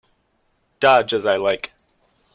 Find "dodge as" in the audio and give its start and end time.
0.79-1.27